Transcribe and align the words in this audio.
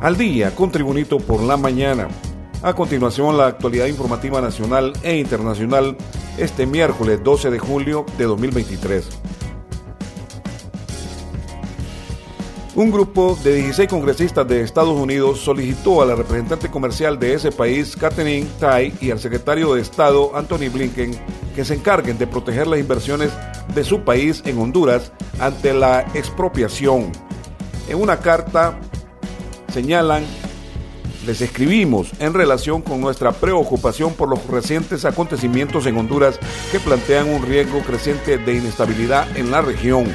Al 0.00 0.18
día 0.18 0.54
con 0.54 0.70
Tribunito 0.70 1.18
por 1.18 1.42
la 1.42 1.56
mañana. 1.56 2.08
A 2.62 2.74
continuación, 2.74 3.38
la 3.38 3.46
actualidad 3.46 3.86
informativa 3.86 4.42
nacional 4.42 4.92
e 5.02 5.16
internacional 5.16 5.96
este 6.36 6.66
miércoles 6.66 7.24
12 7.24 7.50
de 7.50 7.58
julio 7.58 8.04
de 8.18 8.24
2023. 8.24 9.08
Un 12.74 12.90
grupo 12.90 13.38
de 13.42 13.54
16 13.54 13.88
congresistas 13.88 14.46
de 14.46 14.60
Estados 14.60 15.00
Unidos 15.00 15.40
solicitó 15.40 16.02
a 16.02 16.06
la 16.06 16.14
representante 16.14 16.70
comercial 16.70 17.18
de 17.18 17.32
ese 17.32 17.50
país, 17.50 17.96
Catherine 17.96 18.46
Tai, 18.60 18.92
y 19.00 19.10
al 19.10 19.18
secretario 19.18 19.72
de 19.74 19.80
Estado, 19.80 20.36
Anthony 20.36 20.68
Blinken, 20.70 21.18
que 21.54 21.64
se 21.64 21.72
encarguen 21.72 22.18
de 22.18 22.26
proteger 22.26 22.66
las 22.66 22.80
inversiones 22.80 23.32
de 23.74 23.82
su 23.82 24.02
país 24.02 24.42
en 24.44 24.58
Honduras 24.58 25.10
ante 25.40 25.72
la 25.72 26.02
expropiación. 26.12 27.12
En 27.88 27.98
una 27.98 28.18
carta 28.18 28.78
señalan, 29.72 30.24
les 31.26 31.40
escribimos 31.40 32.12
en 32.20 32.34
relación 32.34 32.82
con 32.82 33.00
nuestra 33.00 33.32
preocupación 33.32 34.14
por 34.14 34.28
los 34.28 34.46
recientes 34.46 35.04
acontecimientos 35.04 35.86
en 35.86 35.96
Honduras 35.96 36.38
que 36.70 36.78
plantean 36.78 37.28
un 37.28 37.42
riesgo 37.42 37.80
creciente 37.80 38.38
de 38.38 38.54
inestabilidad 38.54 39.36
en 39.36 39.50
la 39.50 39.60
región. 39.60 40.06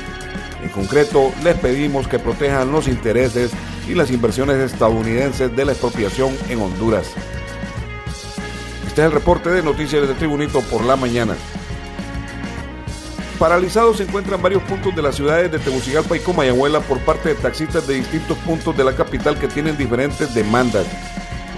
En 0.64 0.70
concreto, 0.70 1.32
les 1.44 1.56
pedimos 1.58 2.08
que 2.08 2.20
protejan 2.20 2.72
los 2.72 2.88
intereses 2.88 3.52
y 3.90 3.96
las 3.96 4.12
inversiones 4.12 4.58
estadounidenses 4.58 5.54
de 5.56 5.66
la 5.66 5.72
expropiación 5.74 6.36
en 6.50 6.62
Honduras. 6.62 7.08
Este 8.88 9.02
es 9.02 9.08
el 9.08 9.12
reporte 9.12 9.50
de 9.50 9.64
noticias 9.64 10.08
de 10.08 10.14
Tribunito 10.14 10.62
por 10.62 10.86
la 10.86 10.96
mañana. 10.96 11.36
Paralizados 13.42 13.98
se 13.98 14.04
encuentran 14.04 14.40
varios 14.40 14.62
puntos 14.62 14.96
de 14.96 15.02
las 15.02 15.16
ciudades 15.16 15.52
de 15.52 15.58
Tegucigalpa 15.58 16.16
y 16.16 16.20
Comayagüela 16.20 16.80
por 16.80 17.00
parte 17.00 17.30
de 17.30 17.36
taxistas 17.36 17.88
de 17.88 17.96
distintos 17.96 18.38
puntos 18.38 18.78
de 18.78 18.84
la 18.84 18.96
capital 18.96 19.40
que 19.40 19.48
tienen 19.48 19.76
diferentes 19.76 20.36
demandas. 20.36 20.86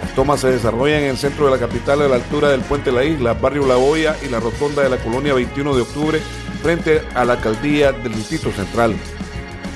Las 0.01 0.15
tomas 0.15 0.39
se 0.39 0.49
desarrollan 0.49 1.03
en 1.03 1.09
el 1.09 1.17
centro 1.17 1.43
de 1.43 1.51
la 1.51 1.57
capital 1.57 2.01
a 2.01 2.07
la 2.07 2.15
altura 2.15 2.51
del 2.51 2.61
puente 2.61 2.89
La 2.89 3.03
Isla, 3.03 3.33
barrio 3.33 3.67
La 3.67 3.75
Hoya 3.75 4.15
y 4.25 4.29
la 4.29 4.39
rotonda 4.39 4.81
de 4.81 4.91
la 4.91 4.95
colonia 4.95 5.33
21 5.33 5.75
de 5.75 5.81
octubre 5.81 6.21
frente 6.61 7.01
a 7.15 7.25
la 7.25 7.33
alcaldía 7.33 7.91
del 7.91 8.15
Distrito 8.15 8.49
Central. 8.53 8.95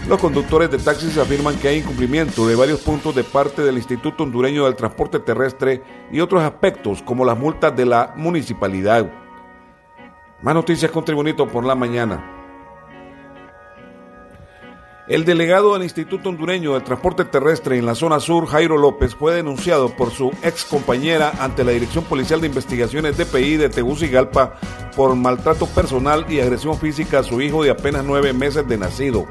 Los 0.08 0.22
conductores 0.22 0.72
de 0.72 0.78
taxis 0.78 1.18
afirman 1.18 1.58
que 1.58 1.68
hay 1.68 1.80
incumplimiento 1.80 2.48
de 2.48 2.56
varios 2.56 2.80
puntos 2.80 3.16
de 3.16 3.26
parte 3.26 3.64
del 3.64 3.76
Instituto 3.76 4.24
Hondureño 4.24 4.64
del 4.64 4.78
Transporte 4.78 5.20
Terrestre 5.20 5.84
y 6.10 6.22
otros 6.22 6.42
aspectos 6.42 7.02
como 7.02 7.26
las 7.26 7.38
multas 7.38 7.76
de 7.76 7.86
la 7.86 8.14
municipalidad. 8.16 9.27
Más 10.42 10.54
noticias 10.54 10.92
con 10.92 11.04
Tribunito 11.04 11.48
por 11.48 11.66
la 11.66 11.74
mañana. 11.74 12.34
El 15.08 15.26
delegado 15.26 15.74
del 15.74 15.84
Instituto 15.84 16.30
Hondureño 16.30 16.74
del 16.74 16.84
Transporte 16.84 17.26
Terrestre 17.26 17.78
en 17.78 17.86
la 17.86 17.96
zona 17.96 18.20
sur, 18.20 18.46
Jairo 18.46 18.78
López, 18.78 19.16
fue 19.16 19.34
denunciado 19.34 19.96
por 19.96 20.12
su 20.12 20.32
ex 20.44 20.66
compañera 20.66 21.32
ante 21.40 21.64
la 21.64 21.72
Dirección 21.72 22.04
Policial 22.04 22.42
de 22.42 22.48
Investigaciones 22.48 23.18
DPI 23.18 23.56
de 23.56 23.70
Tegucigalpa 23.70 24.60
por 24.96 25.16
maltrato 25.16 25.66
personal 25.66 26.26
y 26.30 26.40
agresión 26.40 26.78
física 26.78 27.20
a 27.20 27.24
su 27.24 27.42
hijo 27.42 27.64
de 27.64 27.72
apenas 27.72 28.04
nueve 28.04 28.34
meses 28.34 28.68
de 28.68 28.78
nacido. 28.78 29.26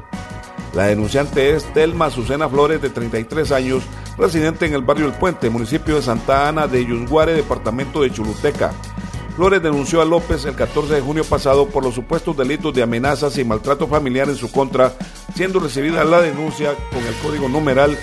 La 0.73 0.87
denunciante 0.87 1.55
es 1.55 1.63
Telma 1.73 2.07
Azucena 2.07 2.49
Flores, 2.49 2.81
de 2.81 2.89
33 2.89 3.51
años, 3.51 3.83
residente 4.17 4.65
en 4.65 4.73
el 4.73 4.81
barrio 4.81 5.05
El 5.05 5.13
Puente, 5.13 5.49
municipio 5.49 5.95
de 5.95 6.01
Santa 6.01 6.49
Ana 6.49 6.67
de 6.67 6.85
Yusguare, 6.85 7.33
departamento 7.33 8.01
de 8.01 8.11
Chuluteca. 8.11 8.73
Flores 9.37 9.61
denunció 9.61 10.01
a 10.01 10.05
López 10.05 10.45
el 10.45 10.55
14 10.55 10.95
de 10.95 11.01
junio 11.01 11.23
pasado 11.23 11.67
por 11.67 11.83
los 11.83 11.93
supuestos 11.93 12.35
delitos 12.35 12.73
de 12.73 12.81
amenazas 12.81 13.37
y 13.37 13.43
maltrato 13.43 13.85
familiar 13.85 14.27
en 14.29 14.35
su 14.35 14.51
contra, 14.51 14.93
siendo 15.35 15.59
recibida 15.59 16.03
la 16.03 16.21
denuncia 16.21 16.73
con 16.91 17.05
el 17.05 17.13
código 17.21 17.47
numeral 17.47 17.95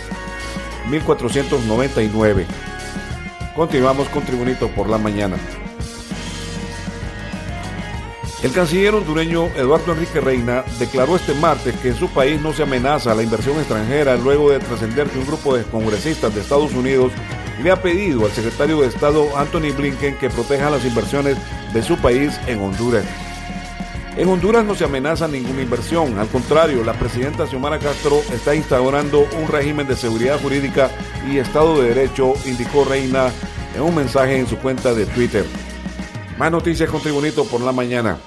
1499. 0.88 2.46
Continuamos 3.56 4.08
con 4.10 4.24
Tribunito 4.24 4.68
por 4.68 4.88
la 4.88 4.96
mañana. 4.96 5.36
El 8.44 8.52
canciller 8.52 8.94
hondureño 8.94 9.46
Eduardo 9.56 9.90
Enrique 9.90 10.20
Reina 10.20 10.62
declaró 10.78 11.16
este 11.16 11.34
martes 11.34 11.74
que 11.80 11.88
en 11.88 11.96
su 11.96 12.08
país 12.10 12.40
no 12.40 12.52
se 12.52 12.62
amenaza 12.62 13.12
la 13.12 13.24
inversión 13.24 13.58
extranjera 13.58 14.14
luego 14.16 14.52
de 14.52 14.60
trascender 14.60 15.08
que 15.08 15.18
un 15.18 15.26
grupo 15.26 15.56
de 15.56 15.64
congresistas 15.64 16.32
de 16.32 16.42
Estados 16.42 16.74
Unidos 16.74 17.10
le 17.62 17.70
ha 17.70 17.80
pedido 17.80 18.24
al 18.24 18.32
secretario 18.32 18.80
de 18.80 18.88
Estado 18.88 19.36
Anthony 19.36 19.72
Blinken 19.76 20.16
que 20.16 20.30
proteja 20.30 20.70
las 20.70 20.84
inversiones 20.84 21.36
de 21.72 21.82
su 21.82 21.96
país 21.98 22.38
en 22.46 22.60
Honduras. 22.60 23.04
En 24.16 24.28
Honduras 24.28 24.64
no 24.64 24.74
se 24.76 24.84
amenaza 24.84 25.26
ninguna 25.26 25.62
inversión, 25.62 26.18
al 26.18 26.28
contrario, 26.28 26.84
la 26.84 26.92
presidenta 26.92 27.46
Xiomara 27.46 27.80
Castro 27.80 28.20
está 28.32 28.54
instaurando 28.54 29.26
un 29.40 29.48
régimen 29.48 29.88
de 29.88 29.96
seguridad 29.96 30.40
jurídica 30.40 30.90
y 31.28 31.38
Estado 31.38 31.80
de 31.80 31.88
Derecho, 31.88 32.34
indicó 32.44 32.84
Reina 32.84 33.32
en 33.74 33.82
un 33.82 33.94
mensaje 33.94 34.38
en 34.38 34.46
su 34.46 34.56
cuenta 34.58 34.94
de 34.94 35.06
Twitter. 35.06 35.44
Más 36.38 36.50
noticias 36.52 36.88
con 36.90 37.00
Tribunito 37.00 37.44
por 37.44 37.60
la 37.60 37.72
mañana. 37.72 38.18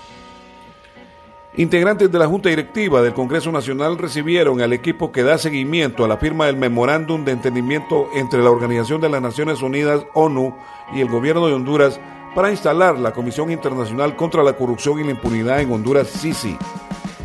Integrantes 1.57 2.11
de 2.11 2.19
la 2.19 2.27
Junta 2.27 2.49
Directiva 2.49 3.01
del 3.01 3.15
Congreso 3.15 3.51
Nacional 3.51 3.97
recibieron 3.97 4.61
al 4.61 4.73
equipo 4.73 5.11
que 5.11 5.23
da 5.23 5.39
seguimiento 5.39 6.05
a 6.05 6.07
la 6.07 6.17
firma 6.17 6.45
del 6.45 6.55
memorándum 6.55 7.25
de 7.25 7.31
entendimiento 7.31 8.09
entre 8.13 8.43
la 8.43 8.51
Organización 8.51 9.01
de 9.01 9.09
las 9.09 9.23
Naciones 9.23 9.63
Unidas, 9.63 10.05
ONU, 10.13 10.55
y 10.93 11.01
el 11.01 11.09
gobierno 11.09 11.47
de 11.47 11.53
Honduras 11.53 11.99
para 12.35 12.51
instalar 12.51 12.99
la 12.99 13.11
Comisión 13.11 13.49
Internacional 13.49 14.15
contra 14.15 14.43
la 14.43 14.53
Corrupción 14.53 14.99
y 14.99 15.03
la 15.03 15.09
Impunidad 15.09 15.59
en 15.59 15.71
Honduras, 15.71 16.07
CICI. 16.07 16.55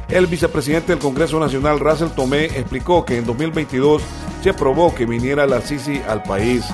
El 0.09 0.27
vicepresidente 0.27 0.93
del 0.93 0.99
Congreso 0.99 1.39
Nacional, 1.39 1.79
Russell 1.79 2.09
Tomé, 2.17 2.47
explicó 2.47 3.05
que 3.05 3.19
en 3.19 3.27
2022 3.27 4.03
se 4.43 4.49
aprobó 4.49 4.95
que 4.95 5.05
viniera 5.05 5.47
la 5.47 5.61
CICI 5.61 6.05
al 6.09 6.23
país. 6.23 6.65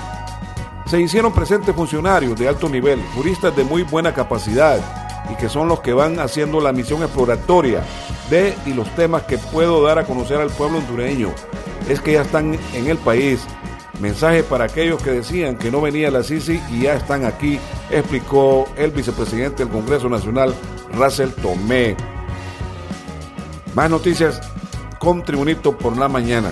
Se 0.85 0.97
hicieron 1.01 1.33
presentes 1.33 1.75
funcionarios 1.75 2.39
de 2.39 2.47
alto 2.47 2.69
nivel, 2.69 3.01
juristas 3.13 3.53
de 3.53 3.65
muy 3.65 3.83
buena 3.83 4.13
capacidad, 4.13 4.79
y 5.31 5.35
que 5.35 5.49
son 5.49 5.67
los 5.67 5.81
que 5.81 5.93
van 5.93 6.19
haciendo 6.19 6.61
la 6.61 6.71
misión 6.71 7.01
exploratoria 7.03 7.83
de 8.29 8.55
y 8.65 8.73
los 8.73 8.93
temas 8.95 9.23
que 9.23 9.37
puedo 9.37 9.83
dar 9.83 9.99
a 9.99 10.05
conocer 10.05 10.39
al 10.39 10.49
pueblo 10.49 10.79
hondureño. 10.79 11.29
Es 11.87 12.01
que 12.01 12.13
ya 12.13 12.21
están 12.21 12.57
en 12.73 12.87
el 12.87 12.97
país. 12.97 13.41
Mensaje 13.99 14.43
para 14.43 14.65
aquellos 14.65 15.01
que 15.01 15.11
decían 15.11 15.57
que 15.57 15.71
no 15.71 15.81
venía 15.81 16.09
la 16.09 16.23
Sisi 16.23 16.61
y 16.71 16.83
ya 16.83 16.93
están 16.93 17.25
aquí, 17.25 17.59
explicó 17.89 18.65
el 18.77 18.91
vicepresidente 18.91 19.63
del 19.63 19.73
Congreso 19.73 20.07
Nacional, 20.07 20.53
Russell 20.93 21.31
Tomé. 21.41 21.97
Más 23.75 23.89
noticias 23.89 24.39
con 24.99 25.23
Tribunito 25.23 25.77
por 25.77 25.97
la 25.97 26.07
mañana. 26.07 26.51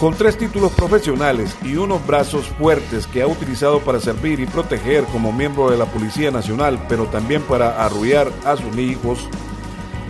Con 0.00 0.14
tres 0.14 0.38
títulos 0.38 0.72
profesionales 0.72 1.54
y 1.62 1.76
unos 1.76 2.06
brazos 2.06 2.46
fuertes 2.58 3.06
que 3.06 3.20
ha 3.20 3.26
utilizado 3.26 3.80
para 3.80 4.00
servir 4.00 4.40
y 4.40 4.46
proteger 4.46 5.04
como 5.04 5.30
miembro 5.30 5.70
de 5.70 5.76
la 5.76 5.84
Policía 5.84 6.30
Nacional, 6.30 6.82
pero 6.88 7.04
también 7.04 7.42
para 7.42 7.84
arrullar 7.84 8.32
a 8.46 8.56
sus 8.56 8.74
hijos, 8.78 9.28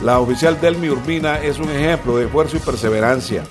la 0.00 0.20
oficial 0.20 0.60
Delmi 0.60 0.90
Urbina 0.90 1.40
es 1.40 1.58
un 1.58 1.68
ejemplo 1.70 2.16
de 2.16 2.26
esfuerzo 2.26 2.56
y 2.56 2.60
perseverancia. 2.60 3.42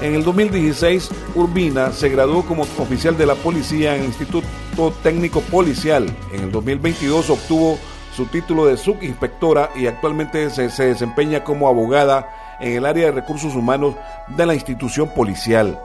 En 0.00 0.14
el 0.14 0.24
2016, 0.24 1.10
Urbina 1.34 1.92
se 1.92 2.08
graduó 2.08 2.42
como 2.46 2.62
oficial 2.62 3.18
de 3.18 3.26
la 3.26 3.34
policía 3.34 3.96
en 3.96 4.00
el 4.00 4.06
Instituto 4.06 4.48
Técnico 5.02 5.42
Policial. 5.42 6.06
En 6.32 6.44
el 6.44 6.52
2022 6.52 7.28
obtuvo 7.28 7.78
su 8.16 8.24
título 8.24 8.64
de 8.64 8.78
subinspectora 8.78 9.72
y 9.76 9.88
actualmente 9.88 10.48
se 10.48 10.86
desempeña 10.86 11.44
como 11.44 11.68
abogada 11.68 12.45
en 12.60 12.72
el 12.72 12.86
área 12.86 13.06
de 13.06 13.12
recursos 13.12 13.54
humanos 13.54 13.94
de 14.36 14.46
la 14.46 14.54
institución 14.54 15.08
policial. 15.14 15.78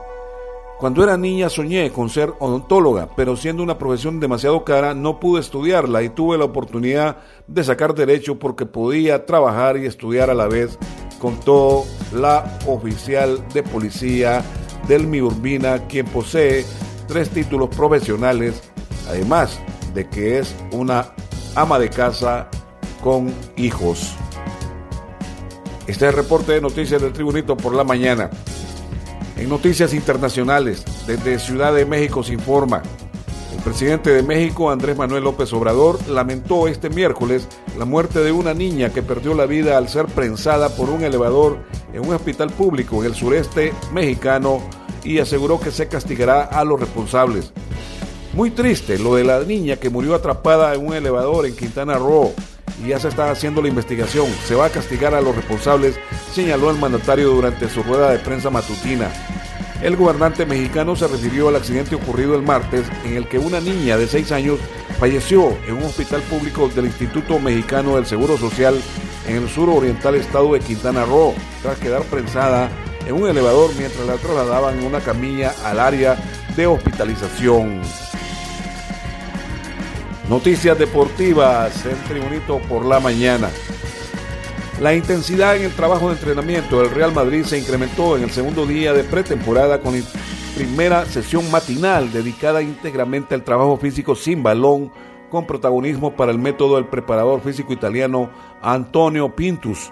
Cuando 0.81 1.03
era 1.03 1.15
niña 1.15 1.47
soñé 1.47 1.91
con 1.91 2.09
ser 2.09 2.33
odontóloga, 2.39 3.07
pero 3.15 3.37
siendo 3.37 3.61
una 3.61 3.77
profesión 3.77 4.19
demasiado 4.19 4.63
cara 4.63 4.95
no 4.95 5.19
pude 5.19 5.39
estudiarla 5.39 6.01
y 6.01 6.09
tuve 6.09 6.39
la 6.39 6.45
oportunidad 6.45 7.17
de 7.45 7.63
sacar 7.63 7.93
derecho 7.93 8.39
porque 8.39 8.65
podía 8.65 9.27
trabajar 9.27 9.77
y 9.77 9.85
estudiar 9.85 10.31
a 10.31 10.33
la 10.33 10.47
vez 10.47 10.79
con 11.19 11.39
todo 11.39 11.83
la 12.13 12.57
oficial 12.65 13.47
de 13.53 13.61
policía 13.61 14.41
del 14.87 15.05
Mi 15.05 15.21
Urbina, 15.21 15.87
quien 15.87 16.07
posee 16.07 16.65
tres 17.07 17.29
títulos 17.29 17.69
profesionales, 17.69 18.71
además 19.07 19.59
de 19.93 20.09
que 20.09 20.39
es 20.39 20.55
una 20.71 21.13
ama 21.53 21.77
de 21.77 21.91
casa 21.91 22.49
con 23.03 23.31
hijos. 23.55 24.15
Este 25.91 26.05
es 26.05 26.11
el 26.11 26.23
reporte 26.23 26.53
de 26.53 26.61
noticias 26.61 27.01
del 27.01 27.11
Tribunito 27.11 27.57
por 27.57 27.75
la 27.75 27.83
mañana. 27.83 28.29
En 29.35 29.49
noticias 29.49 29.93
internacionales, 29.93 30.85
desde 31.05 31.37
Ciudad 31.37 31.75
de 31.75 31.85
México 31.85 32.23
se 32.23 32.31
informa. 32.31 32.81
El 33.53 33.61
presidente 33.61 34.09
de 34.09 34.23
México, 34.23 34.71
Andrés 34.71 34.95
Manuel 34.95 35.25
López 35.25 35.51
Obrador, 35.51 35.99
lamentó 36.07 36.69
este 36.69 36.89
miércoles 36.89 37.45
la 37.77 37.83
muerte 37.83 38.19
de 38.19 38.31
una 38.31 38.53
niña 38.53 38.93
que 38.93 39.03
perdió 39.03 39.33
la 39.33 39.45
vida 39.45 39.77
al 39.77 39.89
ser 39.89 40.05
prensada 40.05 40.69
por 40.69 40.89
un 40.89 41.03
elevador 41.03 41.59
en 41.93 42.07
un 42.07 42.15
hospital 42.15 42.51
público 42.51 43.01
en 43.01 43.07
el 43.07 43.15
sureste 43.15 43.73
mexicano 43.91 44.61
y 45.03 45.19
aseguró 45.19 45.59
que 45.59 45.71
se 45.71 45.89
castigará 45.89 46.43
a 46.43 46.63
los 46.63 46.79
responsables. 46.79 47.51
Muy 48.33 48.51
triste 48.51 48.97
lo 48.97 49.15
de 49.15 49.25
la 49.25 49.41
niña 49.41 49.75
que 49.75 49.89
murió 49.89 50.15
atrapada 50.15 50.73
en 50.73 50.87
un 50.87 50.93
elevador 50.93 51.45
en 51.45 51.53
Quintana 51.53 51.95
Roo 51.95 52.33
y 52.83 52.89
ya 52.89 52.99
se 52.99 53.07
está 53.07 53.31
haciendo 53.31 53.61
la 53.61 53.67
investigación. 53.67 54.27
Se 54.45 54.55
va 54.55 54.65
a 54.65 54.69
castigar 54.69 55.13
a 55.13 55.21
los 55.21 55.35
responsables, 55.35 55.99
señaló 56.33 56.69
el 56.71 56.77
mandatario 56.77 57.29
durante 57.29 57.69
su 57.69 57.83
rueda 57.83 58.11
de 58.11 58.19
prensa 58.19 58.49
matutina. 58.49 59.11
El 59.81 59.95
gobernante 59.95 60.45
mexicano 60.45 60.95
se 60.95 61.07
refirió 61.07 61.47
al 61.47 61.55
accidente 61.55 61.95
ocurrido 61.95 62.35
el 62.35 62.43
martes 62.43 62.85
en 63.03 63.15
el 63.15 63.27
que 63.27 63.39
una 63.39 63.59
niña 63.59 63.97
de 63.97 64.07
6 64.07 64.31
años 64.31 64.59
falleció 64.99 65.57
en 65.67 65.77
un 65.77 65.83
hospital 65.85 66.21
público 66.23 66.69
del 66.69 66.85
Instituto 66.85 67.39
Mexicano 67.39 67.95
del 67.95 68.05
Seguro 68.05 68.37
Social 68.37 68.79
en 69.27 69.37
el 69.37 69.49
sur 69.49 69.69
oriental 69.69 70.13
estado 70.15 70.53
de 70.53 70.59
Quintana 70.59 71.03
Roo, 71.05 71.33
tras 71.63 71.79
quedar 71.79 72.03
prensada 72.03 72.69
en 73.07 73.15
un 73.15 73.27
elevador 73.27 73.71
mientras 73.75 74.05
la 74.05 74.15
trasladaban 74.15 74.77
en 74.77 74.85
una 74.85 74.99
camilla 74.99 75.53
al 75.65 75.79
área 75.79 76.15
de 76.55 76.67
hospitalización. 76.67 77.81
Noticias 80.31 80.79
deportivas 80.79 81.85
en 81.85 81.97
Tribunito 82.05 82.59
por 82.59 82.85
la 82.85 83.01
mañana. 83.01 83.49
La 84.79 84.95
intensidad 84.95 85.57
en 85.57 85.63
el 85.63 85.75
trabajo 85.75 86.07
de 86.07 86.13
entrenamiento 86.13 86.79
del 86.79 86.89
Real 86.89 87.11
Madrid 87.11 87.43
se 87.43 87.59
incrementó 87.59 88.15
en 88.15 88.23
el 88.23 88.31
segundo 88.31 88.65
día 88.65 88.93
de 88.93 89.03
pretemporada 89.03 89.81
con 89.81 89.93
la 89.93 90.05
primera 90.55 91.05
sesión 91.05 91.51
matinal 91.51 92.13
dedicada 92.13 92.61
íntegramente 92.61 93.35
al 93.35 93.43
trabajo 93.43 93.75
físico 93.75 94.15
sin 94.15 94.41
balón 94.41 94.93
con 95.29 95.45
protagonismo 95.45 96.15
para 96.15 96.31
el 96.31 96.39
método 96.39 96.77
del 96.77 96.85
preparador 96.85 97.41
físico 97.41 97.73
italiano 97.73 98.29
Antonio 98.61 99.35
Pintus. 99.35 99.91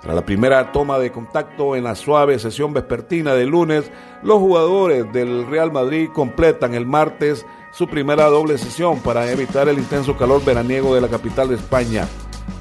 Tras 0.00 0.14
la 0.14 0.24
primera 0.24 0.72
toma 0.72 0.98
de 0.98 1.12
contacto 1.12 1.76
en 1.76 1.84
la 1.84 1.94
suave 1.94 2.38
sesión 2.38 2.72
vespertina 2.72 3.34
del 3.34 3.50
lunes, 3.50 3.92
los 4.22 4.38
jugadores 4.38 5.12
del 5.12 5.46
Real 5.46 5.72
Madrid 5.72 6.08
completan 6.14 6.72
el 6.72 6.86
martes 6.86 7.44
su 7.74 7.88
primera 7.88 8.26
doble 8.26 8.56
sesión 8.56 9.00
para 9.00 9.30
evitar 9.30 9.68
el 9.68 9.78
intenso 9.78 10.16
calor 10.16 10.44
veraniego 10.44 10.94
de 10.94 11.00
la 11.00 11.08
capital 11.08 11.48
de 11.48 11.56
España. 11.56 12.06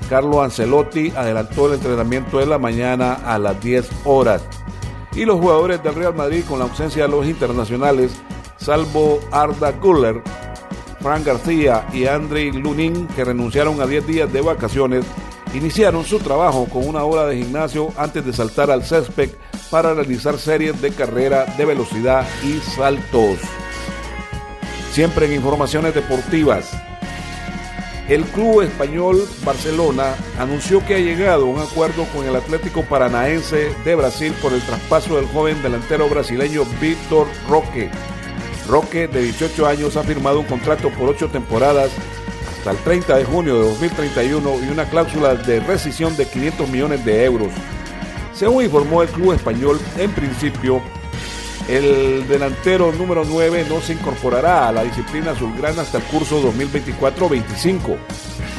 Carlo 0.10 0.42
Ancelotti 0.42 1.14
adelantó 1.16 1.68
el 1.68 1.76
entrenamiento 1.76 2.40
de 2.40 2.48
la 2.48 2.58
mañana 2.58 3.14
a 3.14 3.38
las 3.38 3.62
10 3.62 3.88
horas. 4.06 4.44
Y 5.16 5.26
los 5.26 5.40
jugadores 5.40 5.84
del 5.84 5.94
Real 5.94 6.16
Madrid, 6.16 6.44
con 6.48 6.58
la 6.58 6.66
ausencia 6.66 7.04
de 7.04 7.10
los 7.10 7.28
internacionales, 7.28 8.12
salvo 8.58 9.20
Arda 9.32 9.72
Guller, 9.74 10.24
Fran 11.00 11.24
García 11.24 11.88
y 11.94 12.08
Andrei 12.08 12.52
Lunin, 12.52 13.06
que 13.08 13.24
renunciaron 13.24 13.80
a 13.82 13.86
10 13.86 14.08
días 14.08 14.34
de 14.34 14.42
vacaciones, 14.42 15.06
iniciaron 15.54 16.04
su 16.06 16.18
trabajo 16.20 16.66
con 16.66 16.88
una 16.88 17.04
hora 17.04 17.28
de 17.28 17.38
gimnasio 17.38 17.94
antes 17.98 18.26
de 18.26 18.34
saltar 18.34 18.72
al 18.72 18.84
césped 18.84 19.30
para 19.70 19.94
realizar 19.94 20.40
series 20.40 20.82
de 20.82 20.92
carrera 20.92 21.46
de 21.56 21.66
velocidad 21.66 22.26
y 22.44 22.60
saltos. 22.60 23.38
Siempre 24.94 25.26
en 25.26 25.34
informaciones 25.34 25.96
deportivas. 25.96 26.70
El 28.08 28.26
club 28.26 28.62
español 28.62 29.28
Barcelona 29.44 30.14
anunció 30.38 30.86
que 30.86 30.94
ha 30.94 31.00
llegado 31.00 31.46
a 31.46 31.50
un 31.50 31.60
acuerdo 31.60 32.06
con 32.14 32.28
el 32.28 32.36
Atlético 32.36 32.84
Paranaense 32.84 33.74
de 33.84 33.96
Brasil 33.96 34.36
por 34.40 34.54
el 34.54 34.62
traspaso 34.62 35.16
del 35.16 35.26
joven 35.26 35.64
delantero 35.64 36.08
brasileño 36.10 36.64
Víctor 36.80 37.26
Roque. 37.50 37.90
Roque, 38.68 39.08
de 39.08 39.24
18 39.24 39.66
años, 39.66 39.98
ha 39.98 40.04
firmado 40.04 40.42
un 40.42 40.46
contrato 40.46 40.92
por 40.92 41.10
8 41.10 41.30
temporadas 41.30 41.90
hasta 42.60 42.70
el 42.70 42.78
30 42.78 43.18
de 43.18 43.26
junio 43.26 43.56
de 43.56 43.70
2031 43.70 44.60
y 44.64 44.70
una 44.70 44.88
cláusula 44.88 45.34
de 45.34 45.60
rescisión 45.62 46.16
de 46.16 46.28
500 46.28 46.70
millones 46.70 47.04
de 47.04 47.26
euros. 47.26 47.52
Según 48.36 48.66
informó 48.66 49.02
el 49.02 49.10
club 49.10 49.34
español, 49.34 49.80
en 49.98 50.12
principio, 50.12 50.84
el 51.68 52.28
delantero 52.28 52.92
número 52.92 53.24
9 53.26 53.66
no 53.70 53.80
se 53.80 53.94
incorporará 53.94 54.68
a 54.68 54.72
la 54.72 54.84
disciplina 54.84 55.32
azulgrana 55.32 55.82
hasta 55.82 55.98
el 55.98 56.04
curso 56.04 56.42
2024-25, 56.52 57.98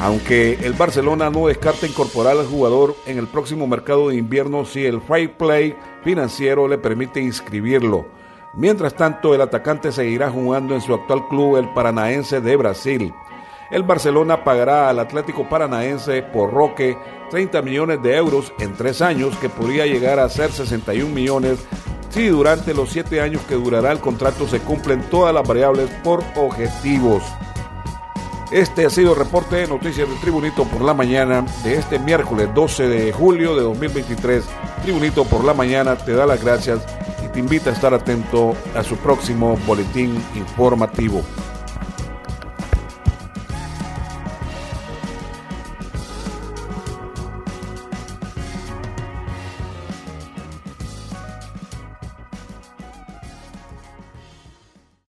aunque 0.01 0.53
el 0.63 0.73
Barcelona 0.73 1.29
no 1.29 1.47
descarta 1.47 1.87
incorporar 1.87 2.37
al 2.37 2.47
jugador 2.47 2.95
en 3.05 3.17
el 3.17 3.27
próximo 3.27 3.67
mercado 3.67 4.09
de 4.09 4.15
invierno 4.15 4.65
si 4.65 4.85
el 4.85 5.01
fair 5.01 5.37
play 5.37 5.75
financiero 6.03 6.67
le 6.67 6.77
permite 6.77 7.21
inscribirlo. 7.21 8.07
Mientras 8.55 8.95
tanto, 8.95 9.35
el 9.35 9.41
atacante 9.41 9.91
seguirá 9.91 10.29
jugando 10.31 10.73
en 10.73 10.81
su 10.81 10.93
actual 10.93 11.27
club, 11.27 11.57
el 11.57 11.73
Paranaense 11.73 12.39
de 12.39 12.55
Brasil. 12.55 13.13
El 13.69 13.83
Barcelona 13.83 14.43
pagará 14.43 14.89
al 14.89 14.99
Atlético 14.99 15.49
Paranaense 15.49 16.23
por 16.23 16.53
Roque 16.53 16.97
30 17.31 17.61
millones 17.63 18.01
de 18.01 18.15
euros 18.15 18.53
en 18.59 18.73
tres 18.73 19.01
años, 19.01 19.35
que 19.37 19.49
podría 19.49 19.85
llegar 19.85 20.19
a 20.19 20.29
ser 20.29 20.51
61 20.51 21.13
millones 21.13 21.59
si 22.15 22.27
durante 22.27 22.73
los 22.73 22.91
siete 22.91 23.19
años 23.19 23.41
que 23.41 23.55
durará 23.55 23.91
el 23.91 23.99
contrato 23.99 24.47
se 24.47 24.61
cumplen 24.61 25.01
todas 25.09 25.33
las 25.33 25.45
variables 25.45 25.89
por 26.01 26.23
objetivos. 26.37 27.21
Este 28.51 28.85
ha 28.85 28.89
sido 28.89 29.11
el 29.11 29.19
reporte 29.19 29.57
de 29.57 29.67
noticias 29.67 30.07
del 30.07 30.17
Tribunito 30.21 30.63
por 30.63 30.81
la 30.81 30.93
mañana 30.93 31.45
de 31.65 31.75
este 31.75 31.99
miércoles 31.99 32.47
12 32.55 32.87
de 32.87 33.11
julio 33.11 33.53
de 33.53 33.63
2023. 33.63 34.45
Tribunito 34.83 35.25
por 35.25 35.43
la 35.43 35.53
mañana 35.53 35.97
te 35.97 36.13
da 36.13 36.25
las 36.25 36.41
gracias 36.41 36.79
y 37.21 37.27
te 37.27 37.39
invita 37.39 37.71
a 37.71 37.73
estar 37.73 37.93
atento 37.93 38.55
a 38.73 38.81
su 38.81 38.95
próximo 38.95 39.57
boletín 39.67 40.17
informativo. 40.35 41.21